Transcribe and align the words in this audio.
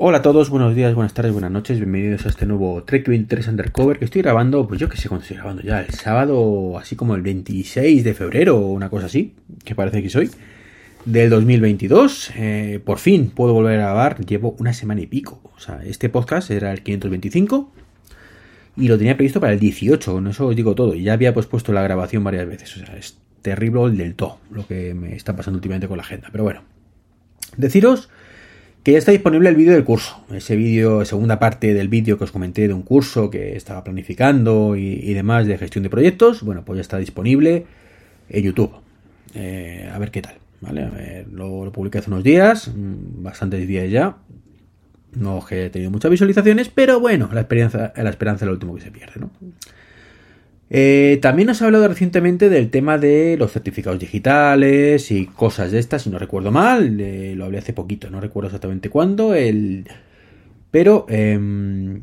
Hola 0.00 0.18
a 0.18 0.22
todos, 0.22 0.48
buenos 0.48 0.76
días, 0.76 0.94
buenas 0.94 1.12
tardes, 1.12 1.32
buenas 1.32 1.50
noches, 1.50 1.78
bienvenidos 1.78 2.24
a 2.24 2.28
este 2.28 2.46
nuevo 2.46 2.84
Trek 2.84 3.08
23 3.08 3.48
Undercover 3.48 3.98
que 3.98 4.04
estoy 4.04 4.22
grabando, 4.22 4.68
pues 4.68 4.78
yo 4.78 4.88
que 4.88 4.96
sé 4.96 5.08
cuándo 5.08 5.22
estoy 5.22 5.38
grabando 5.38 5.60
ya, 5.62 5.80
el 5.80 5.92
sábado, 5.92 6.78
así 6.78 6.94
como 6.94 7.16
el 7.16 7.22
26 7.22 8.04
de 8.04 8.14
febrero 8.14 8.58
o 8.58 8.68
una 8.68 8.90
cosa 8.90 9.06
así, 9.06 9.34
que 9.64 9.74
parece 9.74 10.00
que 10.00 10.08
soy, 10.08 10.30
del 11.04 11.30
2022. 11.30 12.30
Eh, 12.36 12.80
por 12.84 12.98
fin 12.98 13.30
puedo 13.30 13.54
volver 13.54 13.80
a 13.80 13.86
grabar, 13.86 14.24
llevo 14.24 14.54
una 14.60 14.72
semana 14.72 15.00
y 15.00 15.08
pico. 15.08 15.40
O 15.56 15.58
sea, 15.58 15.80
este 15.84 16.08
podcast 16.08 16.52
era 16.52 16.70
el 16.70 16.84
525 16.84 17.72
y 18.76 18.86
lo 18.86 18.98
tenía 18.98 19.16
previsto 19.16 19.40
para 19.40 19.52
el 19.52 19.58
18, 19.58 20.12
con 20.12 20.28
eso 20.28 20.46
os 20.46 20.54
digo 20.54 20.76
todo. 20.76 20.94
Ya 20.94 21.14
había 21.14 21.34
pospuesto 21.34 21.72
la 21.72 21.82
grabación 21.82 22.22
varias 22.22 22.46
veces, 22.46 22.76
o 22.76 22.86
sea, 22.86 22.96
es 22.96 23.18
terrible 23.42 23.82
el 23.86 23.96
del 23.96 24.14
todo 24.14 24.38
lo 24.52 24.64
que 24.64 24.94
me 24.94 25.16
está 25.16 25.34
pasando 25.34 25.56
últimamente 25.56 25.88
con 25.88 25.96
la 25.96 26.04
agenda. 26.04 26.28
Pero 26.30 26.44
bueno, 26.44 26.62
deciros 27.56 28.10
que 28.88 28.92
ya 28.92 29.00
está 29.00 29.12
disponible 29.12 29.50
el 29.50 29.54
vídeo 29.54 29.74
del 29.74 29.84
curso. 29.84 30.24
Ese 30.32 30.56
vídeo, 30.56 31.04
segunda 31.04 31.38
parte 31.38 31.74
del 31.74 31.88
vídeo 31.88 32.16
que 32.16 32.24
os 32.24 32.32
comenté 32.32 32.68
de 32.68 32.72
un 32.72 32.80
curso 32.80 33.28
que 33.28 33.54
estaba 33.54 33.84
planificando 33.84 34.76
y, 34.76 35.12
demás 35.12 35.46
de 35.46 35.58
gestión 35.58 35.82
de 35.82 35.90
proyectos, 35.90 36.42
bueno, 36.42 36.64
pues 36.64 36.78
ya 36.78 36.80
está 36.80 36.96
disponible 36.96 37.66
en 38.30 38.42
YouTube. 38.42 38.72
Eh, 39.34 39.86
a 39.92 39.98
ver 39.98 40.10
qué 40.10 40.22
tal, 40.22 40.36
¿vale? 40.62 41.26
lo, 41.30 41.70
publiqué 41.70 41.98
hace 41.98 42.08
unos 42.10 42.24
días, 42.24 42.68
mm, 42.68 43.22
bastantes 43.22 43.68
días 43.68 43.90
ya. 43.90 44.16
No 45.12 45.44
he 45.50 45.68
tenido 45.68 45.90
muchas 45.90 46.10
visualizaciones, 46.10 46.70
pero 46.70 46.98
bueno, 46.98 47.28
la 47.30 47.40
experiencia, 47.40 47.92
la 47.94 48.08
esperanza 48.08 48.46
es 48.46 48.46
lo 48.46 48.54
último 48.54 48.74
que 48.74 48.80
se 48.80 48.90
pierde, 48.90 49.20
¿no? 49.20 49.30
Eh, 50.70 51.18
también 51.22 51.48
os 51.48 51.60
he 51.60 51.64
hablado 51.64 51.88
recientemente 51.88 52.50
del 52.50 52.70
tema 52.70 52.98
de 52.98 53.36
los 53.38 53.52
certificados 53.52 53.98
digitales 53.98 55.10
y 55.10 55.26
cosas 55.26 55.72
de 55.72 55.78
estas, 55.78 56.02
si 56.02 56.10
no 56.10 56.18
recuerdo 56.18 56.50
mal, 56.50 56.98
lo 57.36 57.44
hablé 57.44 57.58
hace 57.58 57.72
poquito, 57.72 58.10
no 58.10 58.20
recuerdo 58.20 58.48
exactamente 58.48 58.90
cuándo, 58.90 59.34
el... 59.34 59.86
pero... 60.70 61.06
Eh, 61.08 62.00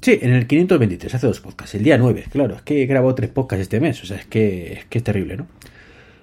sí, 0.00 0.18
en 0.22 0.32
el 0.32 0.46
523, 0.46 1.14
hace 1.14 1.26
dos 1.26 1.40
podcasts, 1.40 1.74
el 1.74 1.82
día 1.82 1.98
9, 1.98 2.26
claro, 2.30 2.54
es 2.54 2.62
que 2.62 2.82
he 2.82 2.86
grabado 2.86 3.14
tres 3.14 3.30
podcasts 3.30 3.62
este 3.62 3.80
mes, 3.80 4.00
o 4.02 4.06
sea, 4.06 4.18
es 4.18 4.26
que 4.26 4.72
es, 4.74 4.84
que 4.84 4.98
es 4.98 5.04
terrible, 5.04 5.36
¿no? 5.36 5.48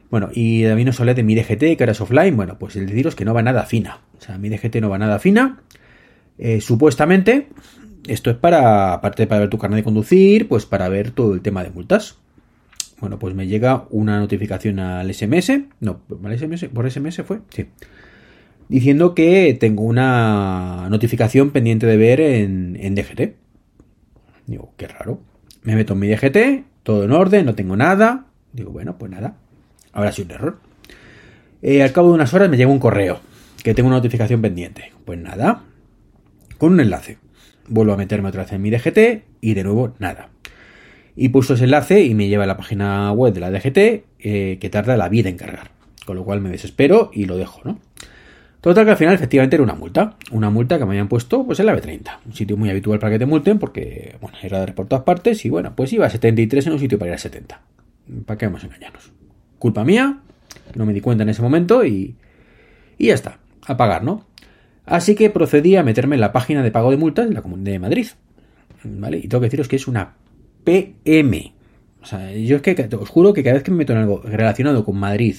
Bueno, 0.10 0.30
y 0.32 0.64
también 0.64 0.88
os 0.90 1.00
hablé 1.00 1.16
de 1.16 1.24
mi 1.24 1.36
DGT, 1.36 1.76
que 1.76 1.78
era 1.80 1.92
offline, 1.92 2.38
bueno, 2.38 2.58
pues 2.60 2.76
el 2.76 2.86
deciros 2.86 3.16
que 3.16 3.26
no 3.26 3.34
va 3.34 3.42
nada 3.42 3.66
fina, 3.66 4.00
o 4.18 4.22
sea, 4.22 4.38
mi 4.38 4.48
DGT 4.48 4.76
no 4.76 4.90
va 4.90 4.98
nada 4.98 5.20
fina, 5.20 5.60
eh, 6.38 6.62
supuestamente, 6.62 7.48
esto 8.08 8.30
es 8.30 8.38
para, 8.38 8.94
aparte 8.94 9.28
para 9.28 9.42
ver 9.42 9.50
tu 9.50 9.58
carnet 9.58 9.78
de 9.78 9.84
conducir, 9.84 10.48
pues 10.48 10.66
para 10.66 10.90
ver 10.90 11.12
todo 11.12 11.34
el 11.34 11.42
tema 11.42 11.64
de 11.64 11.72
multas. 11.72 12.18
Bueno, 13.00 13.20
pues 13.20 13.36
me 13.36 13.48
llega 13.48 13.86
una 13.90 14.20
notificación 14.20 14.80
al 14.80 15.14
SMS, 15.14 15.52
no, 15.80 16.02
¿al 16.24 16.38
SMS? 16.38 16.66
¿Por 16.66 16.90
SMS 16.90 17.22
fue? 17.24 17.40
Sí. 17.50 17.68
Diciendo 18.70 19.14
que 19.14 19.58
tengo 19.60 19.84
una 19.84 20.88
notificación 20.90 21.52
pendiente 21.52 21.86
de 21.86 21.98
ver 21.98 22.22
en, 22.22 22.78
en 22.80 22.96
DGT. 22.96 23.36
Digo, 24.48 24.74
qué 24.78 24.88
raro. 24.88 25.20
Me 25.64 25.76
meto 25.76 25.94
en 25.94 26.00
mi 26.00 26.08
DGT, 26.08 26.66
todo 26.84 27.04
en 27.04 27.12
orden, 27.12 27.46
no 27.46 27.56
tengo 27.56 27.76
nada. 27.76 28.28
Digo, 28.54 28.72
bueno, 28.72 28.98
pues 28.98 29.12
nada. 29.12 29.36
Ahora 29.92 30.12
sí 30.12 30.22
un 30.22 30.32
error. 30.32 30.60
Eh, 31.62 31.84
al 31.84 31.92
cabo 31.92 32.10
de 32.10 32.16
unas 32.16 32.34
horas 32.34 32.50
me 32.50 32.58
llega 32.58 32.70
un 32.70 32.80
correo 32.80 33.22
que 33.64 33.74
tengo 33.74 33.88
una 33.88 33.98
notificación 33.98 34.42
pendiente. 34.42 34.92
Pues 35.06 35.20
nada. 35.20 35.64
Con 36.58 36.74
un 36.74 36.80
enlace. 36.80 37.18
Vuelvo 37.68 37.94
a 37.94 37.98
meterme 37.98 38.30
otra 38.30 38.44
vez 38.44 38.52
en 38.54 38.62
mi 38.62 38.70
DGT 38.70 39.24
y 39.42 39.54
de 39.54 39.64
nuevo 39.64 39.94
nada. 40.00 40.30
Y 41.16 41.30
pulso 41.30 41.54
ese 41.54 41.66
enlace 41.66 42.04
y 42.04 42.16
me 42.16 42.28
lleva 42.28 42.44
a 42.44 42.48
la 42.48 42.58
página 42.58 43.12
web 43.12 43.34
de 43.34 43.40
la 43.40 43.52
DGT 43.52 43.78
eh, 44.20 44.58
que 44.60 44.70
tarda 44.70 44.98
la 44.98 45.10
vida 45.10 45.30
en 45.30 45.38
cargar. 45.38 45.72
Con 46.06 46.16
lo 46.16 46.26
cual 46.26 46.42
me 46.42 46.50
desespero 46.50 47.12
y 47.14 47.26
lo 47.26 47.38
dejo, 47.38 47.62
¿no? 47.64 47.80
Total 48.64 48.86
que 48.86 48.92
al 48.92 48.98
final 48.98 49.14
efectivamente 49.14 49.58
era 49.58 49.64
una 49.64 49.76
multa. 49.76 50.16
Una 50.32 50.50
multa 50.50 50.80
que 50.80 50.86
me 50.86 50.92
habían 50.92 51.10
puesto 51.10 51.46
pues 51.46 51.60
en 51.60 51.66
la 51.66 51.76
B30. 51.76 52.20
Un 52.26 52.34
sitio 52.34 52.56
muy 52.58 52.70
habitual 52.70 52.98
para 52.98 53.12
que 53.12 53.20
te 53.20 53.26
multen 53.26 53.60
porque, 53.60 54.16
bueno, 54.22 54.38
radares 54.42 54.74
por 54.74 54.88
todas 54.88 55.04
partes 55.04 55.44
y 55.46 55.50
bueno, 55.50 55.74
pues 55.76 55.92
iba 55.94 56.06
a 56.06 56.10
73 56.10 56.68
en 56.68 56.74
un 56.74 56.80
sitio 56.80 56.98
para 56.98 57.12
ir 57.12 57.16
a 57.16 57.18
70. 57.18 57.62
¿Para 58.26 58.38
qué 58.38 58.46
vamos 58.46 58.64
a 58.64 58.68
engañarnos? 58.68 59.12
Culpa 59.60 59.84
mía, 59.84 60.20
no 60.76 60.86
me 60.86 60.94
di 60.94 61.02
cuenta 61.02 61.24
en 61.24 61.30
ese 61.30 61.42
momento 61.42 61.86
y, 61.86 62.16
y 62.98 63.08
ya 63.08 63.14
está. 63.14 63.40
A 63.66 63.78
pagar, 63.78 64.04
¿no? 64.04 64.26
Así 64.86 65.16
que 65.16 65.30
procedí 65.30 65.76
a 65.76 65.84
meterme 65.84 66.16
en 66.16 66.22
la 66.22 66.32
página 66.32 66.62
de 66.62 66.72
pago 66.72 66.92
de 66.92 66.98
multas 66.98 67.28
de 67.28 67.34
la 67.34 67.42
Comunidad 67.42 67.72
de 67.72 67.80
Madrid. 67.80 68.08
¿Vale? 68.84 69.18
Y 69.18 69.28
tengo 69.28 69.40
que 69.42 69.46
deciros 69.46 69.68
que 69.68 69.78
es 69.78 69.88
una 69.88 70.16
PM. 70.64 71.54
O 72.02 72.06
sea, 72.06 72.34
yo 72.34 72.58
es 72.58 72.62
que 72.62 72.90
os 72.96 73.10
juro 73.10 73.34
que 73.34 73.44
cada 73.44 73.54
vez 73.54 73.64
que 73.64 73.72
me 73.72 73.78
meto 73.78 73.94
en 73.94 74.00
algo 74.00 74.22
relacionado 74.24 74.84
con 74.84 74.98
Madrid 74.98 75.36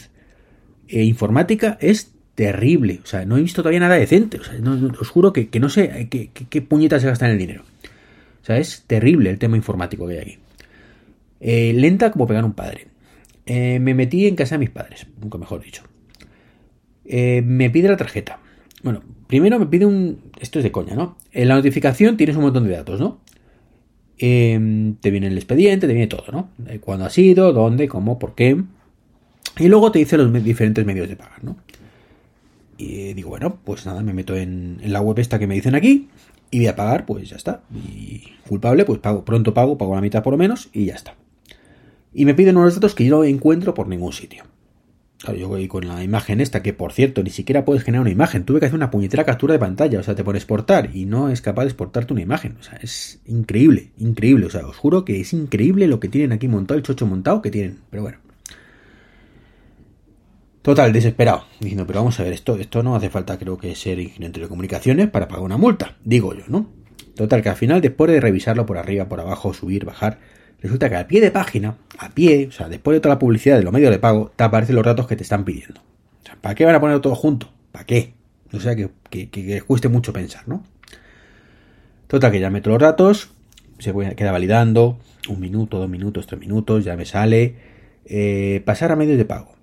e 0.88 1.04
informática 1.04 1.76
es 1.80 2.14
terrible. 2.34 3.00
O 3.02 3.06
sea, 3.06 3.24
no 3.26 3.36
he 3.36 3.42
visto 3.42 3.62
todavía 3.62 3.80
nada 3.80 3.96
decente. 3.96 4.38
O 4.38 4.44
sea, 4.44 4.54
os 4.98 5.08
juro 5.08 5.32
que, 5.32 5.48
no 5.60 5.68
sé 5.68 6.08
qué, 6.08 6.62
puñetas 6.62 7.02
se 7.02 7.08
gastan 7.08 7.30
el 7.30 7.38
dinero. 7.38 7.64
O 8.42 8.46
sea, 8.46 8.58
es 8.58 8.84
terrible 8.86 9.30
el 9.30 9.38
tema 9.38 9.56
informático 9.56 10.06
que 10.06 10.14
hay 10.14 10.20
aquí. 10.20 10.38
Eh, 11.40 11.72
lenta 11.74 12.10
como 12.10 12.26
pegar 12.26 12.44
un 12.44 12.54
padre. 12.54 12.88
Eh, 13.46 13.78
me 13.78 13.94
metí 13.94 14.26
en 14.26 14.36
casa 14.36 14.54
de 14.54 14.60
mis 14.60 14.70
padres, 14.70 15.06
nunca 15.20 15.36
mejor 15.36 15.62
dicho. 15.62 15.82
Eh, 17.04 17.42
me 17.42 17.68
pide 17.68 17.88
la 17.88 17.96
tarjeta. 17.96 18.38
Bueno, 18.82 19.02
primero 19.40 19.58
me 19.58 19.66
pide 19.66 19.84
un... 19.84 20.20
Esto 20.38 20.60
es 20.60 20.62
de 20.62 20.70
coña, 20.70 20.94
¿no? 20.94 21.16
En 21.32 21.48
la 21.48 21.56
notificación 21.56 22.16
tienes 22.16 22.36
un 22.36 22.42
montón 22.42 22.64
de 22.68 22.70
datos, 22.70 23.00
¿no? 23.00 23.18
Em, 24.16 24.94
te 24.96 25.10
viene 25.10 25.26
el 25.26 25.36
expediente, 25.36 25.88
te 25.88 25.92
viene 25.92 26.06
todo, 26.06 26.24
¿no? 26.30 26.50
Cuándo 26.80 27.04
ha 27.04 27.10
sido, 27.10 27.52
dónde, 27.52 27.88
cómo, 27.88 28.18
por 28.18 28.34
qué. 28.34 28.62
Y 29.58 29.68
luego 29.68 29.90
te 29.90 29.98
dice 29.98 30.16
los 30.16 30.32
diferentes 30.44 30.84
medios 30.86 31.08
de 31.08 31.16
pagar, 31.16 31.42
¿no? 31.42 31.56
Y 32.76 33.12
digo, 33.14 33.30
bueno, 33.30 33.58
pues 33.64 33.86
nada, 33.86 34.02
me 34.02 34.12
meto 34.12 34.36
en, 34.36 34.80
la 34.84 35.00
web 35.00 35.18
esta 35.18 35.38
que 35.38 35.46
me 35.46 35.54
dicen 35.54 35.74
aquí 35.74 36.08
y 36.50 36.58
voy 36.58 36.66
a 36.68 36.76
pagar, 36.76 37.06
pues 37.06 37.28
ya 37.28 37.36
está. 37.36 37.62
Y 37.74 38.22
culpable, 38.48 38.84
pues 38.84 39.00
pago, 39.00 39.24
pronto 39.24 39.52
pago, 39.52 39.78
pago 39.78 39.94
la 39.94 40.00
mitad 40.00 40.22
por 40.22 40.32
lo 40.32 40.38
menos 40.38 40.68
y 40.72 40.86
ya 40.86 40.94
está. 40.94 41.16
Y 42.12 42.24
me 42.24 42.34
piden 42.34 42.56
unos 42.56 42.74
datos 42.74 42.94
que 42.94 43.04
yo 43.04 43.16
no 43.16 43.24
encuentro 43.24 43.74
por 43.74 43.88
ningún 43.88 44.12
sitio. 44.12 44.44
Claro, 45.24 45.38
yo 45.38 45.48
voy 45.48 45.68
con 45.68 45.88
la 45.88 46.04
imagen 46.04 46.42
esta, 46.42 46.62
que 46.62 46.74
por 46.74 46.92
cierto, 46.92 47.22
ni 47.22 47.30
siquiera 47.30 47.64
puedes 47.64 47.82
generar 47.82 48.02
una 48.02 48.10
imagen. 48.10 48.44
Tuve 48.44 48.60
que 48.60 48.66
hacer 48.66 48.76
una 48.76 48.90
puñetera 48.90 49.24
captura 49.24 49.54
de 49.54 49.58
pantalla. 49.58 49.98
O 49.98 50.02
sea, 50.02 50.14
te 50.14 50.22
pones 50.22 50.42
exportar 50.42 50.90
y 50.94 51.06
no 51.06 51.30
es 51.30 51.40
capaz 51.40 51.62
de 51.62 51.68
exportarte 51.68 52.12
una 52.12 52.20
imagen. 52.20 52.58
O 52.60 52.62
sea, 52.62 52.78
es 52.82 53.20
increíble, 53.24 53.88
increíble. 53.96 54.44
O 54.44 54.50
sea, 54.50 54.66
os 54.66 54.76
juro 54.76 55.06
que 55.06 55.22
es 55.22 55.32
increíble 55.32 55.88
lo 55.88 55.98
que 55.98 56.10
tienen 56.10 56.32
aquí 56.32 56.46
montado, 56.46 56.76
el 56.76 56.84
chocho 56.84 57.06
montado 57.06 57.40
que 57.40 57.50
tienen. 57.50 57.78
Pero 57.88 58.02
bueno. 58.02 58.18
Total, 60.60 60.92
desesperado. 60.92 61.44
Diciendo, 61.58 61.86
pero 61.86 62.00
vamos 62.00 62.20
a 62.20 62.22
ver, 62.22 62.34
esto, 62.34 62.58
esto 62.58 62.82
no 62.82 62.94
hace 62.94 63.08
falta, 63.08 63.38
creo 63.38 63.56
que 63.56 63.74
ser 63.74 63.98
ingeniero 64.00 64.26
de 64.26 64.34
telecomunicaciones 64.34 65.08
para 65.08 65.26
pagar 65.26 65.44
una 65.44 65.56
multa. 65.56 65.96
Digo 66.04 66.34
yo, 66.34 66.44
¿no? 66.48 66.68
Total, 67.14 67.40
que 67.40 67.48
al 67.48 67.56
final, 67.56 67.80
después 67.80 68.10
de 68.10 68.20
revisarlo 68.20 68.66
por 68.66 68.76
arriba, 68.76 69.08
por 69.08 69.20
abajo, 69.20 69.54
subir, 69.54 69.86
bajar, 69.86 70.18
Resulta 70.64 70.88
que 70.88 70.96
a 70.96 71.06
pie 71.06 71.20
de 71.20 71.30
página, 71.30 71.76
a 71.98 72.08
pie, 72.14 72.46
o 72.48 72.50
sea, 72.50 72.70
después 72.70 72.96
de 72.96 73.00
toda 73.00 73.16
la 73.16 73.18
publicidad 73.18 73.58
de 73.58 73.64
los 73.64 73.72
medios 73.72 73.90
de 73.90 73.98
pago, 73.98 74.32
te 74.34 74.44
aparecen 74.44 74.74
los 74.74 74.84
datos 74.86 75.06
que 75.06 75.14
te 75.14 75.22
están 75.22 75.44
pidiendo. 75.44 75.82
¿para 76.40 76.54
qué 76.54 76.64
van 76.64 76.74
a 76.74 76.80
poner 76.80 77.00
todo 77.00 77.14
junto? 77.14 77.52
¿Para 77.70 77.84
qué? 77.84 78.14
O 78.50 78.58
sea, 78.58 78.74
que, 78.74 78.88
que, 79.10 79.60
cueste 79.60 79.90
mucho 79.90 80.14
pensar, 80.14 80.48
¿no? 80.48 80.64
Total, 82.06 82.32
que 82.32 82.40
ya 82.40 82.48
meto 82.48 82.70
los 82.70 82.78
datos, 82.78 83.30
se 83.78 83.92
queda 84.16 84.32
validando, 84.32 84.98
un 85.28 85.38
minuto, 85.38 85.78
dos 85.78 85.90
minutos, 85.90 86.26
tres 86.26 86.40
minutos, 86.40 86.82
ya 86.82 86.96
me 86.96 87.04
sale. 87.04 87.56
Eh, 88.06 88.62
pasar 88.64 88.90
a 88.90 88.96
medios 88.96 89.18
de 89.18 89.26
pago. 89.26 89.56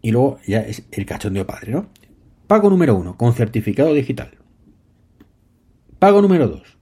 Y 0.00 0.12
luego 0.12 0.38
ya 0.46 0.60
es 0.60 0.84
el 0.92 1.06
cachondeo 1.06 1.44
padre, 1.44 1.72
¿no? 1.72 1.88
Pago 2.46 2.70
número 2.70 2.94
uno, 2.94 3.16
con 3.16 3.34
certificado 3.34 3.92
digital. 3.94 4.30
Pago 5.98 6.22
número 6.22 6.46
dos, 6.46 6.78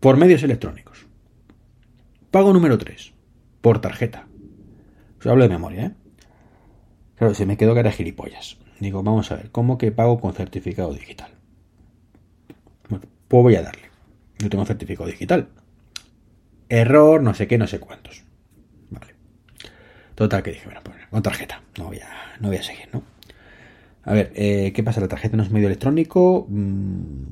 por 0.00 0.16
medios 0.16 0.42
electrónicos. 0.42 1.01
Pago 2.32 2.54
número 2.54 2.78
3. 2.78 3.12
Por 3.60 3.82
tarjeta. 3.82 4.26
Hablo 5.22 5.42
de 5.42 5.50
memoria, 5.50 5.84
¿eh? 5.84 5.92
Claro, 7.16 7.34
se 7.34 7.44
me 7.44 7.58
quedó 7.58 7.74
que 7.74 7.80
era 7.80 7.92
gilipollas. 7.92 8.56
Digo, 8.80 9.02
vamos 9.02 9.30
a 9.30 9.36
ver, 9.36 9.50
¿cómo 9.50 9.76
que 9.76 9.92
pago 9.92 10.18
con 10.18 10.32
certificado 10.32 10.94
digital? 10.94 11.30
Bueno, 12.88 13.04
pues 13.28 13.42
voy 13.42 13.54
a 13.56 13.62
darle. 13.62 13.90
Yo 14.38 14.48
tengo 14.48 14.64
certificado 14.64 15.10
digital. 15.10 15.50
Error, 16.70 17.22
no 17.22 17.34
sé 17.34 17.46
qué, 17.46 17.58
no 17.58 17.66
sé 17.66 17.78
cuántos. 17.78 18.24
Vale. 18.88 19.14
Total, 20.14 20.42
que 20.42 20.52
dije, 20.52 20.64
bueno, 20.64 20.80
pues 20.82 20.96
con 21.10 21.22
tarjeta. 21.22 21.62
No 21.76 21.84
voy 21.84 21.98
a, 21.98 22.38
no 22.40 22.48
voy 22.48 22.56
a 22.56 22.62
seguir, 22.62 22.88
¿no? 22.94 23.02
A 24.04 24.14
ver, 24.14 24.32
eh, 24.34 24.72
¿qué 24.74 24.82
pasa? 24.82 25.02
La 25.02 25.08
tarjeta 25.08 25.36
no 25.36 25.42
es 25.42 25.50
medio 25.50 25.66
electrónico. 25.66 26.46
Mm, 26.48 27.24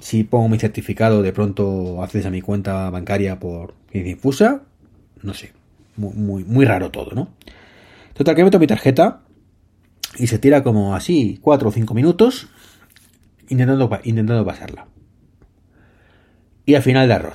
si 0.00 0.24
pongo 0.24 0.48
mi 0.48 0.58
certificado, 0.58 1.22
de 1.22 1.32
pronto 1.32 2.02
accedes 2.02 2.26
a 2.26 2.30
mi 2.30 2.40
cuenta 2.40 2.90
bancaria 2.90 3.38
por 3.38 3.74
infusa. 3.92 4.62
No 5.22 5.34
sé. 5.34 5.52
Muy, 5.96 6.44
muy, 6.44 6.64
raro 6.64 6.90
todo, 6.90 7.10
¿no? 7.12 7.28
Total, 8.14 8.36
que 8.36 8.44
meto 8.44 8.60
mi 8.60 8.68
tarjeta 8.68 9.22
y 10.16 10.28
se 10.28 10.38
tira 10.38 10.62
como 10.62 10.94
así 10.94 11.38
4 11.42 11.68
o 11.68 11.72
5 11.72 11.92
minutos 11.94 12.48
intentando, 13.48 13.90
intentando 14.04 14.44
pasarla. 14.44 14.86
Y 16.64 16.74
al 16.74 16.82
final 16.82 17.08
de 17.08 17.14
error. 17.14 17.32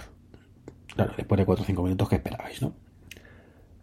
Claro, 0.96 1.14
después 1.18 1.40
de 1.40 1.46
4 1.46 1.64
o 1.64 1.66
5 1.66 1.84
minutos 1.84 2.08
que 2.08 2.16
esperabais, 2.16 2.62
¿no? 2.62 2.74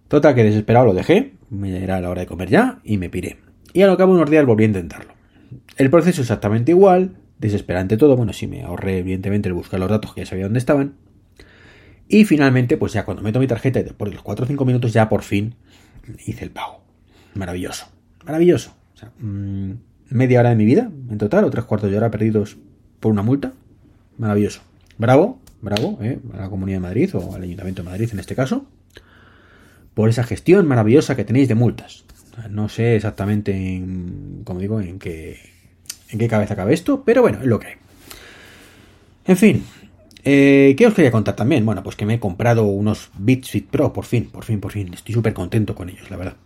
Total, 0.09 0.35
que 0.35 0.45
desesperado 0.45 0.87
lo 0.87 0.95
dejé. 0.95 1.35
Me 1.51 1.83
era 1.83 2.01
la 2.01 2.09
hora 2.09 2.23
de 2.23 2.27
comer 2.27 2.49
ya 2.49 2.81
y 2.85 2.97
me 2.97 3.11
piré. 3.11 3.39
Y 3.73 3.83
a 3.83 3.87
lo 3.87 3.97
cabo 3.97 4.13
de 4.13 4.21
unos 4.21 4.31
días 4.31 4.47
volví 4.47 4.65
a 4.65 4.69
intentarlo. 4.69 5.13
El 5.77 5.91
proceso 5.91 6.23
exactamente 6.23 6.73
igual, 6.73 7.17
desesperante 7.41 7.97
todo. 7.97 8.17
Bueno, 8.17 8.33
sí 8.33 8.47
me 8.47 8.63
ahorré 8.63 8.99
evidentemente 8.99 9.49
el 9.49 9.55
buscar 9.55 9.81
los 9.81 9.89
datos 9.89 10.15
que 10.15 10.21
ya 10.21 10.27
sabía 10.27 10.45
dónde 10.45 10.59
estaban. 10.59 10.95
Y 12.07 12.25
finalmente, 12.25 12.77
pues 12.77 12.93
ya 12.93 13.05
cuando 13.05 13.23
meto 13.23 13.41
mi 13.41 13.47
tarjeta, 13.47 13.81
por 13.97 14.13
los 14.13 14.23
4 14.23 14.45
o 14.45 14.49
5 14.49 14.65
minutos 14.65 14.93
ya 14.93 15.09
por 15.09 15.23
fin 15.23 15.55
hice 16.27 16.45
el 16.45 16.51
pago. 16.51 16.83
Maravilloso, 17.35 17.87
maravilloso. 18.25 18.75
O 18.95 18.97
sea, 18.97 19.13
mmm, 19.19 19.73
media 20.11 20.41
hora 20.41 20.51
de 20.51 20.57
mi 20.57 20.65
vida 20.65 20.91
en 21.09 21.19
total, 21.19 21.45
o 21.45 21.51
tres 21.51 21.65
cuartos 21.65 21.91
de 21.91 21.97
hora 21.97 22.11
perdidos 22.11 22.59
por 22.99 23.13
una 23.13 23.23
multa. 23.23 23.53
Maravilloso. 24.19 24.61
Bravo, 24.99 25.41
bravo, 25.63 25.99
¿eh? 26.03 26.19
a 26.35 26.39
la 26.39 26.51
Comunidad 26.51 26.79
de 26.79 26.83
Madrid 26.83 27.15
o 27.15 27.35
al 27.35 27.43
Ayuntamiento 27.43 27.83
de 27.83 27.89
Madrid 27.89 28.11
en 28.13 28.19
este 28.19 28.35
caso, 28.35 28.67
por 29.95 30.09
esa 30.09 30.25
gestión 30.25 30.67
maravillosa 30.67 31.17
que 31.17 31.25
tenéis 31.25 31.49
de 31.49 31.55
multas. 31.55 32.05
No 32.51 32.69
sé 32.69 32.97
exactamente, 32.97 33.53
en, 33.53 34.43
como 34.45 34.61
digo, 34.61 34.81
en 34.81 34.99
qué, 34.99 35.39
en 36.13 36.19
qué 36.19 36.29
cabeza 36.29 36.57
cabe 36.57 36.75
esto, 36.75 37.03
pero 37.05 37.23
bueno, 37.23 37.39
es 37.41 37.47
lo 37.47 37.59
que 37.59 37.69
hay. 37.69 37.75
En 39.27 39.37
fin, 39.37 39.65
eh, 40.25 40.75
¿qué 40.77 40.87
os 40.87 40.95
quería 40.95 41.11
contar 41.11 41.37
también? 41.37 41.65
Bueno, 41.65 41.83
pues 41.83 41.97
que 41.97 42.07
me 42.07 42.15
he 42.15 42.21
comprado 42.21 42.65
unos 42.65 43.11
Beats 43.19 43.51
Fit 43.51 43.69
Pro, 43.69 43.93
por 43.93 44.05
fin, 44.05 44.29
por 44.31 44.45
fin, 44.45 44.61
por 44.61 44.73
fin. 44.73 44.93
Estoy 44.93 45.15
súper 45.15 45.33
contento 45.35 45.75
con 45.75 45.89
ellos, 45.89 46.11
la 46.11 46.17
verdad. 46.17 46.37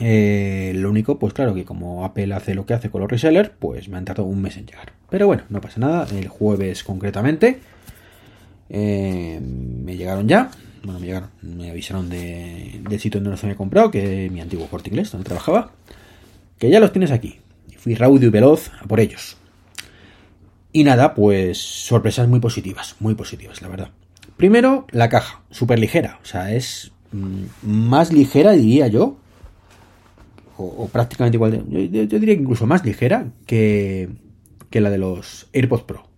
Eh, 0.00 0.72
lo 0.74 0.90
único, 0.90 1.18
pues 1.18 1.32
claro, 1.32 1.54
que 1.54 1.64
como 1.64 2.04
Apple 2.04 2.32
hace 2.34 2.54
lo 2.54 2.66
que 2.66 2.74
hace 2.74 2.90
con 2.90 3.02
los 3.02 3.10
resellers, 3.10 3.50
pues 3.58 3.88
me 3.88 3.98
han 3.98 4.04
tardado 4.04 4.28
un 4.28 4.40
mes 4.42 4.56
en 4.56 4.66
llegar. 4.66 4.92
Pero 5.10 5.26
bueno, 5.26 5.44
no 5.48 5.60
pasa 5.60 5.80
nada. 5.80 6.06
El 6.10 6.28
jueves 6.28 6.82
concretamente 6.82 7.60
eh, 8.68 9.38
me 9.40 9.96
llegaron 9.96 10.28
ya. 10.28 10.50
Bueno, 10.82 10.98
me 10.98 11.06
llegaron, 11.06 11.30
me 11.42 11.70
avisaron 11.70 12.08
del 12.08 12.98
sitio 12.98 13.20
donde 13.20 13.30
los 13.30 13.44
había 13.44 13.56
comprado, 13.56 13.90
que 13.90 14.26
es 14.26 14.32
mi 14.32 14.40
antiguo 14.40 14.66
corte 14.66 14.90
inglés, 14.90 15.12
donde 15.12 15.24
trabajaba. 15.24 15.72
Que 16.58 16.70
ya 16.70 16.80
los 16.80 16.92
tienes 16.92 17.12
aquí. 17.12 17.38
Fui 17.82 17.96
raudo 17.96 18.24
y 18.24 18.28
veloz 18.28 18.70
a 18.80 18.86
por 18.86 19.00
ellos. 19.00 19.36
Y 20.72 20.84
nada, 20.84 21.14
pues 21.14 21.58
sorpresas 21.58 22.28
muy 22.28 22.38
positivas, 22.38 22.94
muy 23.00 23.16
positivas, 23.16 23.60
la 23.60 23.66
verdad. 23.66 23.90
Primero, 24.36 24.86
la 24.92 25.08
caja, 25.08 25.42
súper 25.50 25.80
ligera. 25.80 26.20
O 26.22 26.24
sea, 26.24 26.54
es 26.54 26.92
mm, 27.10 27.42
más 27.62 28.12
ligera, 28.12 28.52
diría 28.52 28.86
yo, 28.86 29.16
o, 30.56 30.88
prácticamente 30.88 31.36
igual, 31.36 31.50
de, 31.68 31.90
yo, 31.90 32.18
diría 32.20 32.36
que 32.36 32.42
incluso 32.42 32.66
más 32.68 32.84
ligera 32.84 33.26
que, 33.46 34.10
que 34.70 34.80
la 34.80 34.90
de 34.90 34.98
los 34.98 35.48
AirPods 35.52 35.82
Pro. 35.82 36.08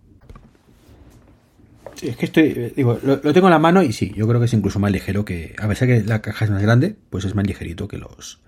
es 1.99 2.15
que 2.15 2.25
estoy, 2.25 2.73
digo, 2.75 2.99
lo, 3.01 3.19
tengo 3.19 3.47
en 3.47 3.51
la 3.53 3.59
mano 3.59 3.81
y 3.81 3.91
sí, 3.91 4.13
yo 4.15 4.27
creo 4.27 4.39
que 4.39 4.45
es 4.45 4.53
incluso 4.53 4.77
más 4.77 4.91
ligero 4.91 5.25
que, 5.25 5.55
a 5.57 5.67
pesar 5.67 5.87
que 5.87 6.03
la 6.03 6.21
caja 6.21 6.45
es 6.45 6.51
más 6.51 6.61
grande, 6.61 6.95
pues 7.09 7.25
es 7.25 7.33
más 7.33 7.47
ligerito 7.47 7.87
que 7.87 7.97
los 7.97 8.39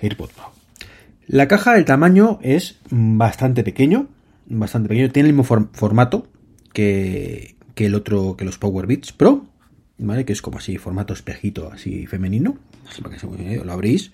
AirPods 0.00 0.32
Pro. 0.32 0.59
La 1.32 1.46
caja, 1.46 1.78
el 1.78 1.84
tamaño 1.84 2.40
es 2.42 2.80
bastante 2.90 3.62
pequeño, 3.62 4.08
bastante 4.46 4.88
pequeño, 4.88 5.12
tiene 5.12 5.28
el 5.28 5.34
mismo 5.36 5.68
formato 5.72 6.26
que, 6.72 7.54
que 7.76 7.86
el 7.86 7.94
otro, 7.94 8.36
que 8.36 8.44
los 8.44 8.58
Power 8.58 8.88
Beats 8.88 9.12
Pro, 9.12 9.46
¿vale? 9.98 10.24
Que 10.24 10.32
es 10.32 10.42
como 10.42 10.58
así, 10.58 10.76
formato 10.76 11.14
espejito, 11.14 11.70
así 11.72 12.08
femenino, 12.08 12.58
así 12.88 13.00
para 13.00 13.14
que 13.14 13.20
se, 13.20 13.64
lo 13.64 13.72
abrís 13.72 14.10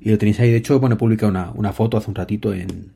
y 0.00 0.08
lo 0.08 0.16
tenéis 0.16 0.40
ahí. 0.40 0.50
De 0.50 0.56
hecho, 0.56 0.80
bueno, 0.80 0.96
publica 0.96 1.26
una, 1.26 1.50
una 1.50 1.74
foto 1.74 1.98
hace 1.98 2.08
un 2.08 2.14
ratito 2.14 2.54
en, 2.54 2.92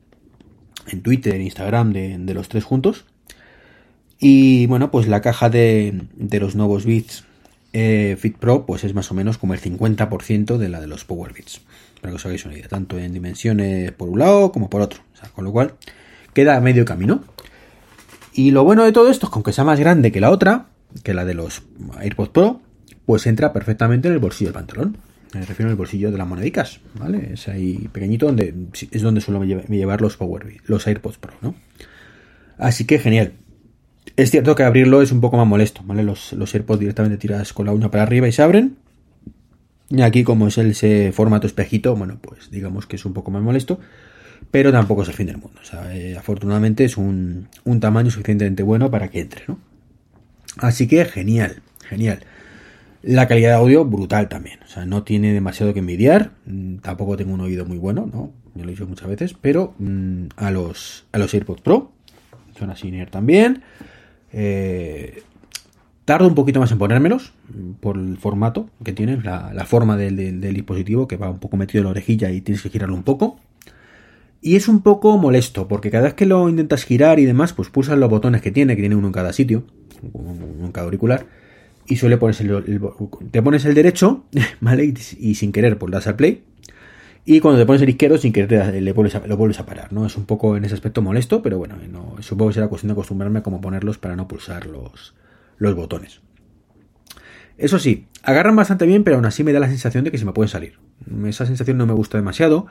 en 0.87 1.01
Twitter, 1.03 1.35
en 1.35 1.43
Instagram 1.43 1.93
de, 1.93 2.33
los 2.33 2.49
tres 2.49 2.63
juntos. 2.63 3.05
Y 4.17 4.65
bueno, 4.65 4.89
pues 4.89 5.07
la 5.07 5.21
caja 5.21 5.51
de, 5.51 6.01
de 6.15 6.39
los 6.39 6.55
nuevos 6.55 6.83
Beats 6.83 7.25
eh, 7.73 8.17
Fit 8.19 8.37
Pro, 8.37 8.65
pues 8.65 8.83
es 8.83 8.95
más 8.95 9.11
o 9.11 9.13
menos 9.13 9.37
como 9.37 9.53
el 9.53 9.61
50% 9.61 10.57
de 10.57 10.69
la 10.69 10.81
de 10.81 10.87
los 10.87 11.05
Power 11.05 11.31
Beats. 11.31 11.61
Para 12.01 12.11
que 12.11 12.15
os 12.15 12.25
hagáis 12.25 12.45
una 12.45 12.55
idea, 12.55 12.67
tanto 12.67 12.97
en 12.97 13.13
dimensiones 13.13 13.91
por 13.91 14.09
un 14.09 14.19
lado 14.19 14.51
como 14.51 14.69
por 14.69 14.81
otro. 14.81 15.01
con 15.35 15.45
lo 15.45 15.51
cual, 15.51 15.75
queda 16.33 16.55
a 16.55 16.61
medio 16.61 16.85
camino. 16.85 17.23
Y 18.33 18.51
lo 18.51 18.63
bueno 18.63 18.83
de 18.83 18.91
todo 18.91 19.09
esto 19.09 19.25
es 19.25 19.31
que 19.31 19.35
aunque 19.35 19.53
sea 19.53 19.63
más 19.63 19.79
grande 19.79 20.11
que 20.11 20.21
la 20.21 20.31
otra, 20.31 20.67
que 21.03 21.13
la 21.13 21.25
de 21.25 21.33
los 21.33 21.63
AirPods 21.99 22.29
Pro, 22.29 22.61
pues 23.05 23.27
entra 23.27 23.53
perfectamente 23.53 24.07
en 24.07 24.13
el 24.13 24.19
bolsillo 24.19 24.49
del 24.49 24.53
pantalón. 24.53 24.97
Me 25.33 25.45
refiero 25.45 25.69
al 25.69 25.75
bolsillo 25.75 26.11
de 26.11 26.17
las 26.17 26.27
monedicas, 26.27 26.79
¿vale? 26.95 27.33
Es 27.33 27.47
ahí 27.47 27.87
pequeñito 27.91 28.25
donde 28.25 28.53
es 28.91 29.01
donde 29.01 29.21
suelo 29.21 29.43
llevar 29.43 30.01
los 30.01 30.17
Power 30.17 30.45
los 30.65 30.87
AirPods 30.87 31.17
Pro, 31.17 31.33
¿no? 31.41 31.55
Así 32.57 32.85
que 32.85 32.99
genial. 32.99 33.33
Es 34.15 34.31
cierto 34.31 34.55
que 34.55 34.63
abrirlo 34.63 35.01
es 35.01 35.11
un 35.11 35.21
poco 35.21 35.37
más 35.37 35.45
molesto, 35.45 35.81
¿vale? 35.85 36.03
Los, 36.03 36.33
los 36.33 36.53
AirPods 36.53 36.79
directamente 36.79 37.17
tiras 37.17 37.53
con 37.53 37.67
la 37.67 37.73
uña 37.73 37.91
para 37.91 38.03
arriba 38.03 38.27
y 38.27 38.31
se 38.31 38.41
abren. 38.41 38.77
Y 39.89 40.01
aquí, 40.01 40.23
como 40.23 40.47
es 40.47 40.57
ese 40.57 41.11
formato 41.11 41.47
espejito, 41.47 41.95
bueno, 41.95 42.19
pues 42.21 42.51
digamos 42.51 42.85
que 42.85 42.95
es 42.95 43.05
un 43.05 43.13
poco 43.13 43.31
más 43.31 43.41
molesto. 43.41 43.79
Pero 44.51 44.71
tampoco 44.71 45.03
es 45.03 45.09
el 45.09 45.13
fin 45.13 45.27
del 45.27 45.37
mundo. 45.37 45.59
O 45.61 45.65
sea, 45.65 45.95
eh, 45.95 46.17
afortunadamente 46.17 46.85
es 46.85 46.97
un, 46.97 47.47
un 47.65 47.79
tamaño 47.79 48.09
suficientemente 48.09 48.63
bueno 48.63 48.89
para 48.89 49.09
que 49.09 49.21
entre, 49.21 49.43
¿no? 49.47 49.59
Así 50.57 50.87
que 50.87 51.05
genial, 51.05 51.61
genial. 51.87 52.19
La 53.01 53.27
calidad 53.27 53.49
de 53.49 53.55
audio, 53.55 53.85
brutal 53.85 54.27
también. 54.27 54.59
O 54.63 54.67
sea, 54.67 54.85
no 54.85 55.03
tiene 55.03 55.33
demasiado 55.33 55.73
que 55.73 55.79
envidiar. 55.79 56.31
Mm, 56.45 56.77
tampoco 56.77 57.15
tengo 57.15 57.33
un 57.33 57.41
oído 57.41 57.65
muy 57.65 57.77
bueno, 57.77 58.09
¿no? 58.11 58.31
Me 58.55 58.63
lo 58.63 58.69
he 58.69 58.71
dicho 58.71 58.87
muchas 58.87 59.07
veces. 59.07 59.35
Pero 59.39 59.73
mm, 59.77 60.27
a, 60.35 60.51
los, 60.51 61.05
a 61.11 61.17
los 61.17 61.33
AirPods 61.33 61.61
Pro, 61.61 61.91
son 62.57 62.71
así 62.71 62.91
también. 63.09 63.63
Eh, 64.33 65.23
tardo 66.09 66.27
un 66.27 66.33
poquito 66.33 66.59
más 66.59 66.71
en 66.71 66.79
ponérmelos 66.79 67.33
mm, 67.53 67.73
por 67.73 67.95
el 67.95 68.17
formato 68.17 68.67
que 68.83 68.93
tienen, 68.93 69.21
la, 69.23 69.63
forma 69.67 69.95
del, 69.95 70.41
dispositivo 70.41 71.07
que 71.07 71.17
va 71.17 71.29
un 71.29 71.37
poco 71.37 71.55
metido 71.55 71.81
en 71.81 71.85
la 71.85 71.91
orejilla 71.91 72.31
y 72.31 72.41
tienes 72.41 72.63
que 72.63 72.71
girarlo 72.71 72.95
un 72.95 73.03
poco. 73.03 73.39
Y 74.41 74.55
es 74.55 74.67
un 74.67 74.81
poco 74.81 75.19
molesto 75.19 75.67
porque 75.67 75.91
cada 75.91 76.05
vez 76.05 76.15
que 76.15 76.25
lo 76.25 76.49
intentas 76.49 76.83
girar 76.83 77.19
y 77.19 77.25
demás, 77.25 77.53
pues 77.53 77.69
pulsas 77.69 77.95
los 77.99 78.09
botones 78.09 78.41
que 78.41 78.49
tiene, 78.49 78.75
que 78.75 78.81
tiene 78.81 78.95
uno 78.95 79.05
en 79.05 79.13
cada 79.13 79.33
sitio, 79.33 79.65
uno 80.13 80.65
en 80.65 80.71
cada 80.71 80.85
auricular 80.85 81.27
y 81.85 81.97
suele 81.97 82.17
ponerse 82.17 82.41
el, 82.41 82.81
te 83.29 83.43
pones 83.43 83.65
el 83.65 83.75
derecho, 83.75 84.23
¿vale? 84.61 84.91
Y, 85.19 85.35
sin 85.35 85.51
querer 85.51 85.77
pues 85.77 85.91
das 85.91 86.07
al 86.07 86.15
play. 86.15 86.41
Y 87.23 87.39
cuando 87.39 87.59
te 87.59 87.67
pones 87.67 87.83
el 87.83 87.89
izquierdo, 87.89 88.17
sin 88.17 88.33
querer 88.33 88.73
le 88.73 88.81
lo 88.81 89.37
vuelves 89.37 89.59
a 89.59 89.65
parar, 89.67 89.93
¿no? 89.93 90.07
Es 90.07 90.17
un 90.17 90.25
poco 90.25 90.57
en 90.57 90.65
ese 90.65 90.73
aspecto 90.73 91.03
molesto, 91.03 91.43
pero 91.43 91.59
bueno, 91.59 91.75
no, 91.87 92.15
supongo 92.21 92.49
que 92.49 92.55
será 92.55 92.67
cuestión 92.67 92.87
de 92.87 92.93
acostumbrarme 92.93 93.39
a 93.39 93.43
cómo 93.43 93.61
ponerlos 93.61 93.99
para 93.99 94.15
no 94.15 94.27
pulsar 94.27 94.65
los, 95.59 95.75
botones. 95.75 96.21
Eso 97.57 97.77
sí, 97.77 98.07
agarran 98.23 98.55
bastante 98.55 98.85
bien, 98.85 99.03
pero 99.03 99.17
aún 99.17 99.25
así 99.25 99.43
me 99.43 99.53
da 99.53 99.59
la 99.59 99.67
sensación 99.67 100.03
de 100.03 100.11
que 100.11 100.17
se 100.17 100.25
me 100.25 100.33
pueden 100.33 100.49
salir. 100.49 100.79
Esa 101.25 101.45
sensación 101.45 101.77
no 101.77 101.85
me 101.85 101.93
gusta 101.93 102.17
demasiado. 102.17 102.67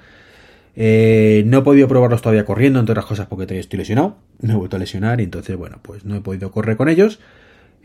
Eh, 0.75 1.43
no 1.47 1.59
he 1.59 1.63
podido 1.63 1.89
probarlos 1.89 2.23
todavía 2.23 2.45
corriendo, 2.45 2.81
entre 2.81 2.93
otras 2.93 3.07
cosas 3.07 3.27
porque 3.27 3.59
estoy 3.59 3.79
lesionado. 3.79 4.17
Me 4.41 4.53
he 4.53 4.57
vuelto 4.57 4.77
a 4.77 4.79
lesionar 4.79 5.21
y 5.21 5.25
entonces, 5.25 5.57
bueno, 5.57 5.79
pues 5.83 6.05
no 6.05 6.17
he 6.17 6.21
podido 6.21 6.51
correr 6.51 6.77
con 6.77 6.89
ellos. 6.89 7.21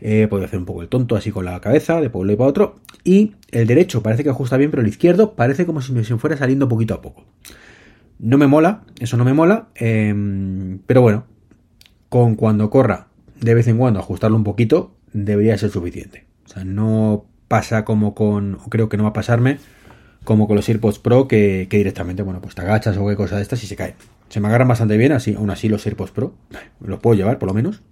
Eh, 0.00 0.26
puedo 0.28 0.44
hacer 0.44 0.58
un 0.58 0.64
poco 0.64 0.82
el 0.82 0.88
tonto 0.88 1.16
así 1.16 1.30
con 1.30 1.44
la 1.44 1.60
cabeza, 1.60 2.00
de 2.00 2.10
pueblo 2.10 2.32
y 2.32 2.36
para 2.36 2.50
otro. 2.50 2.80
Y 3.04 3.34
el 3.50 3.66
derecho 3.66 4.02
parece 4.02 4.24
que 4.24 4.30
ajusta 4.30 4.56
bien, 4.56 4.70
pero 4.70 4.82
el 4.82 4.88
izquierdo 4.88 5.34
parece 5.34 5.66
como 5.66 5.82
si 5.82 5.92
me 5.92 6.04
fuera 6.04 6.36
saliendo 6.36 6.68
poquito 6.68 6.94
a 6.94 7.02
poco. 7.02 7.24
No 8.18 8.38
me 8.38 8.46
mola, 8.46 8.82
eso 9.00 9.16
no 9.16 9.24
me 9.24 9.34
mola. 9.34 9.68
Em, 9.74 10.78
pero 10.86 11.02
bueno, 11.02 11.26
con 12.08 12.36
cuando 12.36 12.70
corra 12.70 13.08
de 13.40 13.54
vez 13.54 13.66
en 13.68 13.76
cuando 13.76 14.00
ajustarlo 14.00 14.36
un 14.36 14.44
poquito, 14.44 14.93
debería 15.14 15.56
ser 15.56 15.70
suficiente. 15.70 16.26
O 16.44 16.48
sea, 16.48 16.64
no 16.64 17.24
pasa 17.48 17.86
como 17.86 18.14
con, 18.14 18.58
creo 18.68 18.90
que 18.90 18.98
no 18.98 19.04
va 19.04 19.10
a 19.10 19.14
pasarme, 19.14 19.58
como 20.24 20.46
con 20.46 20.56
los 20.56 20.68
AirPods 20.68 20.98
Pro, 20.98 21.28
que, 21.28 21.66
directamente, 21.70 22.22
bueno, 22.22 22.42
pues 22.42 22.54
te 22.54 22.60
agachas 22.60 22.96
o 22.98 23.06
qué 23.06 23.16
cosa 23.16 23.36
de 23.36 23.42
estas 23.42 23.62
y 23.64 23.66
se 23.66 23.76
cae. 23.76 23.94
Se 24.28 24.40
me 24.40 24.48
agarran 24.48 24.68
bastante 24.68 24.96
bien, 24.96 25.12
así, 25.12 25.34
aún 25.34 25.50
así 25.50 25.68
los 25.68 25.86
AirPods 25.86 26.10
Pro, 26.10 26.34
los 26.80 27.00
puedo 27.00 27.16
llevar 27.16 27.38
por 27.38 27.48
lo 27.48 27.54
menos. 27.54 27.82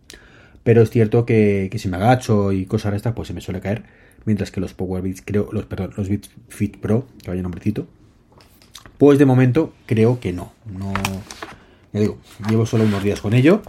Pero 0.64 0.82
es 0.82 0.90
cierto 0.90 1.24
que, 1.24 1.70
si 1.76 1.88
me 1.88 1.96
agacho 1.96 2.52
y 2.52 2.66
cosas 2.66 2.92
de 2.92 2.96
estas, 2.96 3.14
pues 3.14 3.28
se 3.28 3.34
me 3.34 3.40
suele 3.40 3.60
caer. 3.60 3.84
Mientras 4.24 4.50
que 4.52 4.60
los 4.60 4.74
Power 4.74 5.02
Beats, 5.02 5.22
creo, 5.24 5.48
los, 5.52 5.64
perdón, 5.66 5.94
los 5.96 6.08
Beats 6.08 6.30
Fit 6.48 6.76
Pro, 6.76 7.08
que 7.22 7.30
vaya 7.30 7.42
nombrecito, 7.42 7.88
pues 8.98 9.18
de 9.18 9.26
momento 9.26 9.72
creo 9.86 10.20
que 10.20 10.32
no. 10.32 10.52
No, 10.66 10.92
ya 11.92 12.00
digo, 12.00 12.18
llevo 12.48 12.64
solo 12.66 12.84
unos 12.84 13.02
días 13.02 13.20
con 13.20 13.34
ello, 13.34 13.62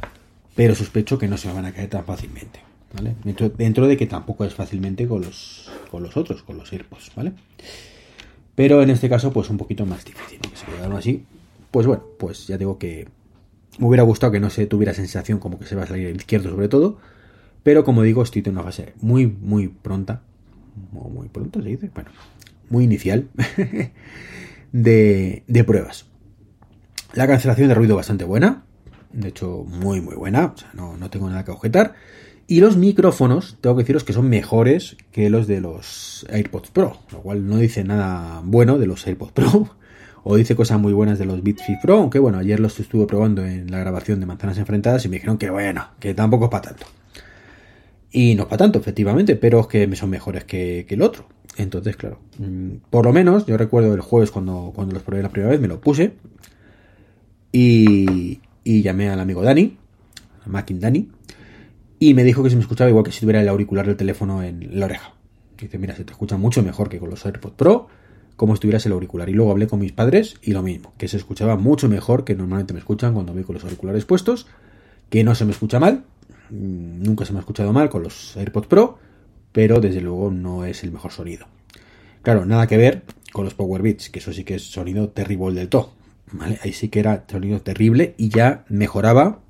pero 0.56 0.76
sospecho 0.76 1.18
que 1.18 1.28
no 1.28 1.38
se 1.38 1.48
me 1.48 1.56
van 1.56 1.66
a 1.66 1.72
caer 1.72 1.90
tan 1.90 2.06
fácilmente. 2.06 2.60
¿Vale? 2.94 3.16
Dentro, 3.58 3.88
de 3.88 3.98
que 3.98 4.06
tampoco 4.06 4.46
es 4.46 4.54
fácilmente 4.54 5.08
con 5.08 5.22
los, 5.22 5.70
con 5.92 6.04
los 6.04 6.16
otros, 6.18 6.44
con 6.44 6.58
los 6.58 6.72
AirPods, 6.72 7.12
¿vale? 7.16 7.34
Pero 8.56 8.82
en 8.84 8.90
este 8.90 9.10
caso, 9.10 9.34
pues 9.34 9.50
un 9.50 9.58
poquito 9.58 9.86
más 9.86 10.06
difícil, 10.06 10.40
que 10.40 10.56
se 10.56 10.66
quedaron 10.66 10.98
así. 10.98 11.26
Pues 11.72 11.88
bueno, 11.88 12.04
pues 12.20 12.48
ya 12.48 12.58
digo 12.58 12.78
que 12.78 13.08
me 13.80 13.88
hubiera 13.88 14.04
gustado 14.04 14.32
que 14.32 14.40
no 14.40 14.50
se 14.50 14.68
tuviera 14.68 14.94
sensación 14.94 15.40
como 15.40 15.58
que 15.58 15.66
se 15.66 15.76
va 15.76 15.84
a 15.84 15.88
salir 15.88 16.08
el 16.08 16.18
izquierdo 16.18 16.52
sobre 16.52 16.68
todo. 16.68 17.00
Pero 17.64 17.84
como 17.84 18.04
digo, 18.04 18.22
estoy 18.22 18.44
en 18.46 18.52
una 18.52 18.64
fase 18.64 18.94
muy, 19.02 19.26
muy 19.26 19.70
pronta. 19.70 20.22
Muy 20.92 21.30
pronto 21.30 21.62
se 21.62 21.70
dice. 21.70 21.90
Bueno, 21.94 22.12
muy 22.70 22.84
inicial. 22.84 23.30
de, 24.72 25.44
de 25.48 25.64
pruebas. 25.64 26.06
La 27.14 27.28
cancelación 27.28 27.70
de 27.70 27.76
ruido 27.76 27.96
bastante 27.96 28.26
buena. 28.26 28.66
De 29.14 29.30
hecho, 29.30 29.64
muy, 29.68 30.02
muy 30.02 30.16
buena. 30.16 30.48
O 30.48 30.76
no, 30.76 30.98
no 30.98 31.10
tengo 31.10 31.30
nada 31.30 31.46
que 31.46 31.52
objetar. 31.52 31.96
Y 32.54 32.60
los 32.60 32.78
micrófonos, 32.78 33.58
tengo 33.62 33.76
que 33.76 33.82
deciros 33.82 34.04
que 34.04 34.14
son 34.14 34.30
mejores 34.30 34.96
que 35.12 35.32
los 35.32 35.48
de 35.48 35.60
los 35.60 36.24
AirPods 36.30 36.70
Pro. 36.70 37.00
Lo 37.12 37.24
cual 37.24 37.48
no 37.48 37.58
dice 37.58 37.84
nada 37.84 38.44
bueno 38.46 38.78
de 38.78 38.86
los 38.86 39.08
AirPods 39.08 39.32
Pro. 39.32 39.76
o 40.24 40.36
dice 40.36 40.56
cosas 40.56 40.80
muy 40.80 40.94
buenas 40.94 41.18
de 41.18 41.26
los 41.26 41.42
Beats 41.42 41.64
Pro, 41.82 41.98
aunque 41.98 42.20
bueno, 42.20 42.38
ayer 42.38 42.60
los 42.60 42.80
estuve 42.80 43.08
probando 43.08 43.44
en 43.44 43.72
la 43.72 43.80
grabación 43.80 44.20
de 44.20 44.28
Manzanas 44.28 44.60
Enfrentadas 44.60 45.04
y 45.04 45.10
me 45.10 45.16
dijeron 45.16 45.40
que 45.40 45.50
bueno, 45.50 45.88
que 46.00 46.14
tampoco 46.14 46.46
es 46.46 46.52
para 46.52 46.70
tanto. 46.70 46.86
Y 48.12 48.36
no 48.36 48.44
es 48.44 48.50
para 48.50 48.60
tanto, 48.60 48.78
efectivamente, 48.78 49.36
pero 49.36 49.62
es 49.62 49.66
que 49.66 49.96
son 49.96 50.12
mejores 50.12 50.44
que, 50.44 50.86
el 50.88 51.02
otro. 51.02 51.26
Entonces, 51.58 51.96
claro, 51.98 52.20
mm, 52.38 52.76
por 52.92 53.06
lo 53.06 53.14
menos, 53.14 53.48
yo 53.48 53.58
recuerdo 53.58 53.96
el 53.96 54.02
jueves 54.02 54.30
cuando, 54.30 54.74
cuando 54.76 54.94
los 54.94 55.02
probé 55.02 55.24
la 55.24 55.30
primera 55.30 55.50
vez, 55.50 55.60
me 55.60 55.68
lo 55.68 55.82
puse 55.82 56.14
y, 57.52 58.42
y 58.64 58.84
llamé 58.84 59.10
al 59.10 59.20
amigo 59.20 59.42
Dani, 59.42 59.76
a 60.46 60.50
Mackin 60.50 60.80
Dani, 60.80 61.10
y 62.10 62.14
me 62.14 62.26
dijo 62.26 62.44
que 62.44 62.50
se 62.50 62.58
me 62.58 62.62
escuchaba 62.62 62.90
igual 62.90 63.06
que 63.06 63.14
si 63.14 63.22
tuviera 63.22 63.42
el 63.42 63.48
auricular 63.48 63.88
del 63.88 63.96
teléfono 63.96 64.44
en 64.44 64.78
la 64.78 64.88
oreja. 64.88 65.14
Dice, 65.58 65.78
mira, 65.78 65.96
se 65.96 66.04
te 66.04 66.12
escucha 66.12 66.36
mucho 66.36 66.62
mejor 66.62 66.90
que 66.90 67.00
con 67.00 67.10
los 67.10 67.26
AirPods 67.26 67.56
Pro 67.56 67.88
como 68.36 68.56
si 68.56 68.62
tuvieras 68.62 68.86
el 68.86 68.92
auricular. 68.92 69.30
Y 69.30 69.34
luego 69.34 69.52
hablé 69.52 69.68
con 69.68 69.80
mis 69.80 69.94
padres 69.94 70.36
y 70.42 70.52
lo 70.52 70.62
mismo, 70.64 70.92
que 70.98 71.08
se 71.08 71.16
escuchaba 71.16 71.56
mucho 71.56 71.88
mejor 71.88 72.26
que 72.26 72.36
normalmente 72.36 72.74
me 72.74 72.80
escuchan 72.80 73.14
cuando 73.14 73.32
voy 73.32 73.44
con 73.44 73.54
los 73.54 73.64
auriculares 73.64 74.04
puestos, 74.04 74.48
que 75.10 75.24
no 75.24 75.34
se 75.34 75.46
me 75.46 75.52
escucha 75.52 75.80
mal, 75.80 76.04
mm, 76.50 77.04
nunca 77.04 77.24
se 77.24 77.32
me 77.32 77.40
ha 77.40 77.42
escuchado 77.42 77.72
mal 77.72 77.90
con 77.90 78.04
los 78.04 78.36
AirPods 78.36 78.68
Pro, 78.68 78.98
pero 79.54 79.80
desde 79.80 80.02
luego 80.02 80.30
no 80.30 80.66
es 80.66 80.84
el 80.84 80.92
mejor 80.92 81.14
sonido. 81.14 81.46
Claro, 82.22 82.46
nada 82.46 82.68
que 82.68 82.76
ver 82.76 83.04
con 83.32 83.46
los 83.46 83.54
Power 83.54 83.82
Beats, 83.82 84.10
que 84.10 84.20
eso 84.20 84.34
sí 84.34 84.44
que 84.44 84.56
es 84.56 84.64
sonido 84.64 85.08
terrible 85.08 85.54
del 85.54 85.70
todo. 85.70 85.94
¿vale? 86.34 86.60
Ahí 86.64 86.74
sí 86.74 86.90
que 86.90 87.00
era 87.00 87.24
sonido 87.30 87.62
terrible 87.62 88.16
y 88.18 88.28
ya 88.28 88.66
mejoraba 88.68 89.43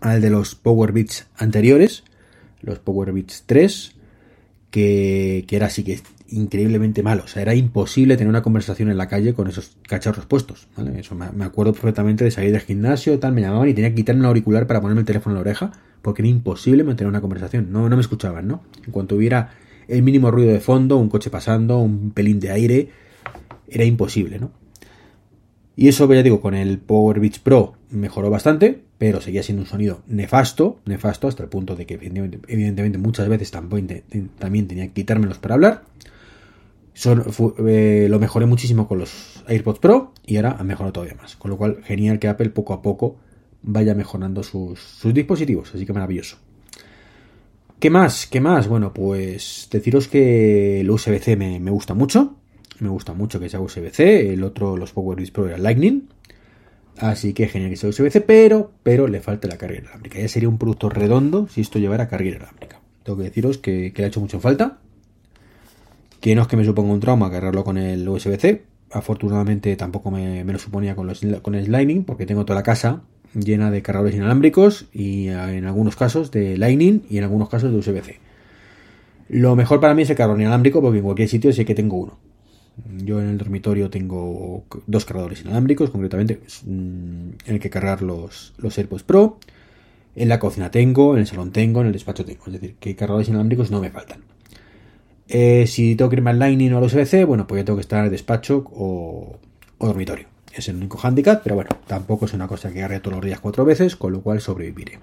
al 0.00 0.20
de 0.20 0.30
los 0.30 0.54
Power 0.54 0.92
Beats 0.92 1.26
anteriores, 1.36 2.04
los 2.60 2.78
Power 2.78 3.12
Beats 3.12 3.44
3, 3.46 3.94
que, 4.70 5.44
que 5.46 5.56
era 5.56 5.66
así 5.66 5.84
que 5.84 6.00
increíblemente 6.30 7.02
malo. 7.02 7.24
O 7.24 7.28
sea, 7.28 7.42
era 7.42 7.54
imposible 7.54 8.16
tener 8.16 8.28
una 8.28 8.42
conversación 8.42 8.90
en 8.90 8.96
la 8.96 9.08
calle 9.08 9.34
con 9.34 9.48
esos 9.48 9.76
cacharros 9.86 10.26
puestos. 10.26 10.68
Eso 10.96 11.14
me, 11.14 11.44
acuerdo 11.44 11.72
perfectamente 11.72 12.24
de 12.24 12.30
salir 12.30 12.52
del 12.52 12.60
gimnasio, 12.60 13.18
tal, 13.18 13.32
me 13.32 13.40
llamaban 13.40 13.68
y 13.68 13.74
tenía 13.74 13.90
que 13.90 13.96
quitarme 13.96 14.20
un 14.20 14.26
auricular 14.26 14.66
para 14.66 14.80
ponerme 14.80 15.00
el 15.00 15.06
teléfono 15.06 15.32
en 15.32 15.36
la 15.36 15.40
oreja, 15.40 15.72
porque 16.02 16.22
era 16.22 16.28
imposible 16.28 16.84
mantener 16.84 17.08
una 17.08 17.20
conversación. 17.20 17.72
No, 17.72 17.88
no 17.88 17.96
me 17.96 18.02
escuchaban, 18.02 18.46
¿no? 18.46 18.62
En 18.84 18.92
cuanto 18.92 19.16
hubiera 19.16 19.50
el 19.88 20.02
mínimo 20.02 20.30
ruido 20.30 20.52
de 20.52 20.60
fondo, 20.60 20.98
un 20.98 21.08
coche 21.08 21.30
pasando, 21.30 21.78
un 21.78 22.10
pelín 22.10 22.40
de 22.40 22.50
aire, 22.50 22.88
era 23.68 23.84
imposible, 23.84 24.38
¿no? 24.38 24.52
Y 25.76 25.88
eso, 25.88 26.12
ya 26.12 26.22
digo, 26.22 26.40
con 26.40 26.54
el 26.54 26.78
Power 26.78 27.20
Beats 27.20 27.38
Pro 27.38 27.77
mejoró 27.90 28.30
bastante, 28.30 28.82
pero 28.98 29.20
seguía 29.20 29.42
siendo 29.42 29.62
un 29.62 29.68
sonido 29.68 30.02
nefasto, 30.06 30.80
nefasto 30.84 31.28
hasta 31.28 31.42
el 31.42 31.48
punto 31.48 31.76
de 31.76 31.86
que 31.86 31.94
evidentemente 31.94 32.98
muchas 32.98 33.28
veces 33.28 33.50
también 33.50 33.86
tenía 34.68 34.86
que 34.86 34.92
quitármelos 34.92 35.38
para 35.38 35.54
hablar. 35.54 35.84
Eh, 37.04 38.06
lo 38.10 38.18
mejoré 38.18 38.46
muchísimo 38.46 38.88
con 38.88 38.98
los 38.98 39.44
AirPods 39.46 39.78
Pro 39.78 40.12
y 40.26 40.36
ahora 40.36 40.56
ha 40.58 40.64
mejorado 40.64 40.92
todavía 40.92 41.14
más. 41.14 41.36
Con 41.36 41.50
lo 41.50 41.56
cual, 41.56 41.80
genial 41.84 42.18
que 42.18 42.28
Apple 42.28 42.50
poco 42.50 42.72
a 42.72 42.82
poco 42.82 43.16
vaya 43.62 43.94
mejorando 43.94 44.42
sus, 44.42 45.00
dispositivos. 45.04 45.74
Así 45.74 45.86
que 45.86 45.92
maravilloso. 45.92 46.38
¿Qué 47.78 47.90
más? 47.90 48.26
¿Qué 48.26 48.40
más? 48.40 48.66
Bueno, 48.66 48.92
pues 48.92 49.68
deciros 49.70 50.08
que 50.08 50.80
el 50.80 50.90
USB-C 50.90 51.36
me, 51.36 51.70
gusta 51.70 51.94
mucho. 51.94 52.34
Me 52.80 52.88
gusta 52.88 53.12
mucho 53.12 53.38
que 53.38 53.48
sea 53.48 53.60
USB-C. 53.60 54.32
El 54.32 54.42
otro, 54.42 54.76
los 54.76 54.92
PowerBeats 54.92 55.30
Pro, 55.30 55.46
era 55.46 55.58
Lightning. 55.58 56.08
Así 57.00 57.32
que 57.32 57.48
genial 57.48 57.70
que 57.70 57.76
sea 57.76 57.90
USB-C, 57.90 58.20
pero, 58.22 58.72
pero 58.82 59.06
le 59.06 59.20
falta 59.20 59.46
la 59.46 59.56
carga 59.56 59.78
inalámbrica. 59.78 60.18
Ya 60.18 60.28
sería 60.28 60.48
un 60.48 60.58
producto 60.58 60.88
redondo 60.88 61.46
si 61.48 61.60
esto 61.60 61.78
llevara 61.78 62.08
carga 62.08 62.28
inalámbrica. 62.28 62.80
Tengo 63.04 63.18
que 63.18 63.24
deciros 63.24 63.58
que, 63.58 63.92
le 63.94 64.04
ha 64.04 64.06
hecho 64.08 64.20
mucho 64.20 64.40
falta 64.40 64.78
que 66.20 66.34
no 66.34 66.42
es 66.42 66.48
que 66.48 66.56
me 66.56 66.64
suponga 66.64 66.92
un 66.92 67.00
trauma 67.00 67.30
cargarlo 67.30 67.62
con 67.62 67.78
el 67.78 68.08
USB-C. 68.08 68.64
Afortunadamente 68.90 69.76
tampoco 69.76 70.10
me, 70.10 70.42
lo 70.44 70.58
suponía 70.58 70.96
con, 70.96 71.06
los, 71.06 71.20
con 71.42 71.54
el 71.54 71.70
Lightning, 71.70 72.02
porque 72.02 72.26
tengo 72.26 72.44
toda 72.44 72.56
la 72.56 72.64
casa 72.64 73.02
llena 73.34 73.70
de 73.70 73.82
cargadores 73.82 74.16
inalámbricos 74.16 74.86
y 74.92 75.28
eh, 75.28 75.58
en 75.58 75.66
algunos 75.66 75.94
casos 75.94 76.32
de 76.32 76.56
Lightning 76.56 77.04
y 77.08 77.18
en 77.18 77.24
algunos 77.24 77.48
casos 77.48 77.70
de 77.70 77.78
USB-C. 77.78 78.18
Lo 79.28 79.54
mejor 79.54 79.78
para 79.78 79.94
mí 79.94 80.02
es 80.02 80.10
el 80.10 80.16
cargador 80.16 80.40
inalámbrico 80.40 80.80
porque 80.80 80.98
en 80.98 81.04
cualquier 81.04 81.28
sitio 81.28 81.52
sé 81.52 81.64
que 81.64 81.74
tengo 81.74 81.96
uno. 81.96 82.18
Yo 83.04 83.20
en 83.20 83.28
el 83.28 83.38
dormitorio 83.38 83.90
tengo 83.90 84.64
dos 84.86 85.04
cargadores 85.04 85.42
inalámbricos, 85.42 85.90
concretamente 85.90 86.40
mm, 86.64 87.30
en 87.46 87.54
el 87.54 87.60
que 87.60 87.70
cargar 87.70 88.02
los, 88.02 88.54
los 88.58 88.76
AirPods 88.78 89.02
Pro. 89.02 89.38
En 90.14 90.28
la 90.28 90.38
cocina 90.38 90.70
tengo, 90.70 91.14
en 91.14 91.20
el 91.20 91.26
salón 91.26 91.52
tengo, 91.52 91.80
en 91.80 91.88
el 91.88 91.92
despacho 91.92 92.24
tengo. 92.24 92.44
Es 92.46 92.52
decir, 92.52 92.74
que 92.80 92.96
cargadores 92.96 93.28
inalámbricos 93.28 93.70
no 93.70 93.80
me 93.80 93.90
faltan. 93.90 94.22
Eh, 95.28 95.66
si 95.66 95.94
tengo 95.94 96.08
que 96.08 96.16
irme 96.16 96.30
al 96.30 96.38
Lightning 96.38 96.72
o 96.72 96.78
al 96.78 96.84
USB-C, 96.84 97.24
bueno, 97.24 97.46
pues 97.46 97.60
ya 97.60 97.64
tengo 97.64 97.76
que 97.76 97.82
estar 97.82 98.00
en 98.00 98.06
el 98.06 98.10
despacho 98.10 98.64
o, 98.72 99.38
dormitorio. 99.78 100.26
Es 100.52 100.68
el 100.68 100.76
único 100.76 100.98
handicap, 100.98 101.42
pero 101.42 101.54
bueno, 101.54 101.70
tampoco 101.86 102.24
es 102.24 102.32
una 102.32 102.48
cosa 102.48 102.72
que 102.72 102.78
agarre 102.78 103.00
todos 103.00 103.16
los 103.16 103.24
días 103.24 103.38
cuatro 103.38 103.64
veces, 103.64 103.94
con 103.94 104.12
lo 104.12 104.22
cual 104.22 104.40
sobreviviré. 104.40 104.98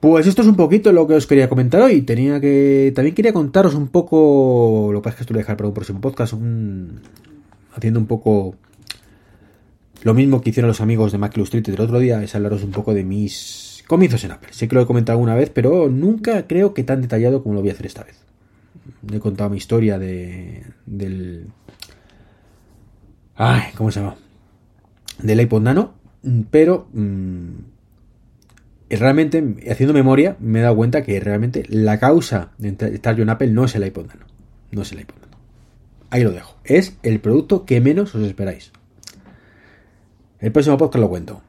Pues 0.00 0.26
esto 0.26 0.42
es 0.42 0.48
un 0.48 0.56
poquito 0.56 0.92
lo 0.92 1.06
que 1.06 1.14
os 1.14 1.26
quería 1.26 1.48
comentar 1.48 1.82
hoy. 1.82 2.02
Tenía 2.02 2.40
que. 2.40 2.92
También 2.94 3.14
quería 3.14 3.32
contaros 3.32 3.74
un 3.74 3.88
poco. 3.88 4.90
Lo 4.92 5.02
que 5.02 5.08
es 5.08 5.14
que 5.16 5.22
esto 5.22 5.32
lo 5.32 5.38
voy 5.38 5.40
a 5.40 5.44
dejar 5.44 5.56
para 5.56 5.68
un 5.68 5.74
próximo 5.74 6.00
podcast. 6.00 6.34
haciendo 7.74 8.00
un 8.00 8.06
poco. 8.06 8.54
Lo 10.02 10.14
mismo 10.14 10.40
que 10.40 10.50
hicieron 10.50 10.68
los 10.68 10.80
amigos 10.80 11.10
de 11.10 11.18
Mac 11.18 11.36
Illustrated 11.36 11.74
el 11.74 11.80
otro 11.80 11.98
día. 11.98 12.22
Es 12.22 12.34
hablaros 12.34 12.62
un 12.62 12.70
poco 12.70 12.94
de 12.94 13.02
mis 13.02 13.68
Comienzos 13.88 14.22
en 14.24 14.32
Apple. 14.32 14.50
Sé 14.52 14.68
que 14.68 14.74
lo 14.76 14.82
he 14.82 14.86
comentado 14.86 15.16
alguna 15.16 15.34
vez, 15.34 15.48
pero 15.48 15.88
nunca 15.88 16.46
creo 16.46 16.74
que 16.74 16.84
tan 16.84 17.00
detallado 17.00 17.42
como 17.42 17.54
lo 17.54 17.62
voy 17.62 17.70
a 17.70 17.72
hacer 17.72 17.86
esta 17.86 18.04
vez. 18.04 18.22
He 19.10 19.18
contado 19.18 19.48
mi 19.48 19.56
historia 19.56 19.98
de. 19.98 20.62
del. 20.84 21.46
Ay, 23.34 23.72
¿cómo 23.76 23.90
se 23.90 24.00
llama? 24.00 24.16
Del 25.22 25.40
iPod 25.40 25.62
Nano, 25.62 25.94
pero. 26.50 26.88
Mm, 26.92 27.77
realmente, 28.90 29.56
haciendo 29.70 29.92
memoria, 29.92 30.36
me 30.40 30.60
he 30.60 30.62
dado 30.62 30.76
cuenta 30.76 31.02
que 31.02 31.20
realmente 31.20 31.64
la 31.68 31.98
causa 31.98 32.52
de 32.58 32.76
estar 32.94 33.14
yo 33.16 33.22
en 33.22 33.30
Apple 33.30 33.48
no 33.48 33.64
es 33.64 33.74
el 33.74 33.86
iPod 33.86 34.06
Nano. 34.06 34.26
No 34.70 34.82
es 34.82 34.92
el 34.92 35.00
iPod. 35.00 35.16
Ahí 36.10 36.22
lo 36.22 36.32
dejo. 36.32 36.56
Es 36.64 36.96
el 37.02 37.20
producto 37.20 37.66
que 37.66 37.80
menos 37.80 38.14
os 38.14 38.22
esperáis. 38.22 38.72
El 40.40 40.52
próximo 40.52 40.78
podcast 40.78 41.00
lo 41.00 41.08
cuento. 41.08 41.42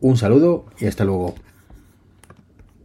Un 0.00 0.16
saludo 0.16 0.66
y 0.78 0.86
hasta 0.86 1.04
luego. 1.04 1.34